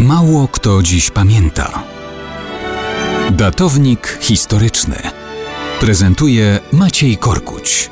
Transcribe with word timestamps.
Mało 0.00 0.48
kto 0.48 0.82
dziś 0.82 1.10
pamięta. 1.10 1.82
Datownik 3.30 4.18
historyczny 4.20 4.96
prezentuje 5.80 6.58
Maciej 6.72 7.16
Korkuć. 7.16 7.90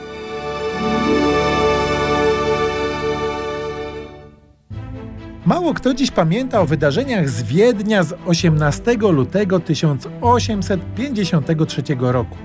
Mało 5.46 5.74
kto 5.74 5.94
dziś 5.94 6.10
pamięta 6.10 6.60
o 6.60 6.66
wydarzeniach 6.66 7.28
z 7.28 7.42
Wiednia 7.42 8.02
z 8.02 8.14
18 8.26 8.96
lutego 9.00 9.60
1853 9.60 11.82
roku. 11.98 12.36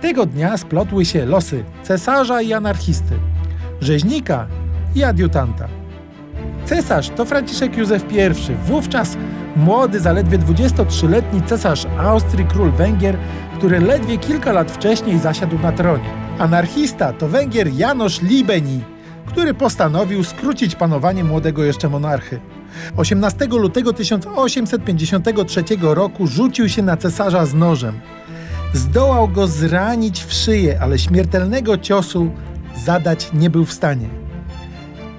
Tego 0.00 0.26
dnia 0.26 0.56
splotły 0.56 1.04
się 1.04 1.26
losy 1.26 1.64
cesarza 1.82 2.42
i 2.42 2.52
anarchisty, 2.52 3.14
rzeźnika 3.80 4.46
i 4.94 5.04
adiutanta. 5.04 5.83
Cesarz 6.66 7.10
to 7.10 7.24
Franciszek 7.24 7.76
Józef 7.76 8.04
I, 8.12 8.54
wówczas 8.66 9.16
młody, 9.56 10.00
zaledwie 10.00 10.38
23-letni 10.38 11.42
cesarz 11.42 11.86
Austrii, 11.98 12.46
król 12.46 12.70
Węgier, 12.70 13.16
który 13.58 13.80
ledwie 13.80 14.18
kilka 14.18 14.52
lat 14.52 14.70
wcześniej 14.70 15.18
zasiadł 15.18 15.58
na 15.58 15.72
tronie. 15.72 16.10
Anarchista 16.38 17.12
to 17.12 17.28
Węgier 17.28 17.68
Janosz 17.72 18.22
Libeni, 18.22 18.80
który 19.26 19.54
postanowił 19.54 20.24
skrócić 20.24 20.74
panowanie 20.74 21.24
młodego 21.24 21.64
jeszcze 21.64 21.88
monarchy. 21.88 22.40
18 22.96 23.46
lutego 23.46 23.92
1853 23.92 25.64
roku 25.80 26.26
rzucił 26.26 26.68
się 26.68 26.82
na 26.82 26.96
cesarza 26.96 27.46
z 27.46 27.54
nożem. 27.54 28.00
Zdołał 28.72 29.28
go 29.28 29.46
zranić 29.46 30.24
w 30.24 30.32
szyję, 30.32 30.78
ale 30.80 30.98
śmiertelnego 30.98 31.78
ciosu 31.78 32.30
zadać 32.84 33.30
nie 33.32 33.50
był 33.50 33.64
w 33.64 33.72
stanie. 33.72 34.23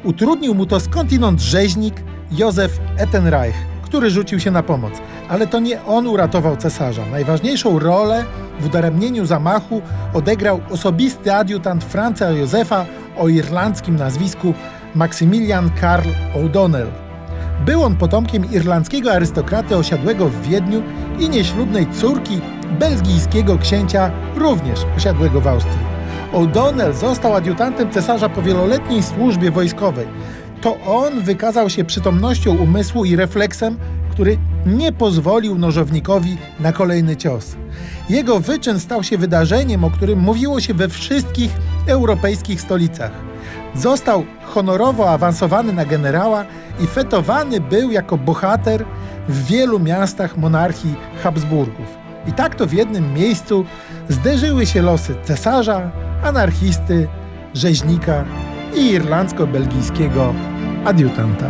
Utrudnił 0.05 0.55
mu 0.55 0.65
to 0.65 0.79
skądinąd 0.79 1.41
rzeźnik 1.41 2.03
Józef 2.31 2.79
Ettenreich, 2.97 3.55
który 3.83 4.09
rzucił 4.09 4.39
się 4.39 4.51
na 4.51 4.63
pomoc. 4.63 4.93
Ale 5.29 5.47
to 5.47 5.59
nie 5.59 5.83
on 5.83 6.07
uratował 6.07 6.57
cesarza. 6.57 7.05
Najważniejszą 7.11 7.79
rolę 7.79 8.25
w 8.59 8.65
udaremnieniu 8.65 9.25
zamachu 9.25 9.81
odegrał 10.13 10.59
osobisty 10.69 11.33
adiutant 11.33 11.83
Franca 11.83 12.31
Józefa 12.31 12.85
o 13.17 13.27
irlandzkim 13.27 13.95
nazwisku 13.95 14.53
Maximilian 14.95 15.69
Karl 15.81 16.09
O'Donnell. 16.35 16.87
Był 17.65 17.83
on 17.83 17.95
potomkiem 17.95 18.51
irlandzkiego 18.51 19.11
arystokraty 19.11 19.77
osiadłego 19.77 20.29
w 20.29 20.41
Wiedniu 20.41 20.83
i 21.19 21.29
nieślubnej 21.29 21.87
córki 21.91 22.41
belgijskiego 22.79 23.57
księcia, 23.57 24.11
również 24.35 24.79
osiadłego 24.97 25.41
w 25.41 25.47
Austrii. 25.47 25.94
O'Donnell 26.35 26.93
został 26.93 27.35
adiutantem 27.35 27.91
cesarza 27.91 28.29
po 28.29 28.41
wieloletniej 28.41 29.03
służbie 29.03 29.51
wojskowej. 29.51 30.07
To 30.61 30.77
on 30.85 31.21
wykazał 31.21 31.69
się 31.69 31.83
przytomnością 31.83 32.57
umysłu 32.57 33.05
i 33.05 33.15
refleksem, 33.15 33.77
który 34.11 34.37
nie 34.65 34.91
pozwolił 34.91 35.57
nożownikowi 35.57 36.37
na 36.59 36.71
kolejny 36.71 37.15
cios. 37.15 37.55
Jego 38.09 38.39
wyczyn 38.39 38.79
stał 38.79 39.03
się 39.03 39.17
wydarzeniem, 39.17 39.83
o 39.83 39.89
którym 39.89 40.19
mówiło 40.19 40.61
się 40.61 40.73
we 40.73 40.89
wszystkich 40.89 41.51
europejskich 41.87 42.61
stolicach. 42.61 43.11
Został 43.75 44.25
honorowo 44.53 45.09
awansowany 45.09 45.73
na 45.73 45.85
generała 45.85 46.45
i 46.79 46.87
fetowany 46.87 47.61
był 47.61 47.91
jako 47.91 48.17
bohater 48.17 48.85
w 49.29 49.45
wielu 49.45 49.79
miastach 49.79 50.37
monarchii 50.37 50.95
Habsburgów. 51.23 51.87
I 52.27 52.31
tak 52.31 52.55
to 52.55 52.65
w 52.65 52.73
jednym 52.73 53.13
miejscu 53.13 53.65
zderzyły 54.09 54.65
się 54.65 54.81
losy 54.81 55.15
cesarza, 55.23 55.91
anarchisty, 56.25 57.07
rzeźnika 57.53 58.25
i 58.75 58.91
irlandzko-belgijskiego 58.91 60.33
adiutanta. 60.85 61.49